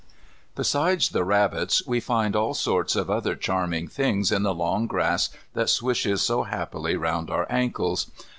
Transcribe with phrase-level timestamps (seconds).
[0.55, 5.29] Besides the rabbits we find all sorts of other charming things in the long grass
[5.53, 8.09] that swishes so happily round our ankles.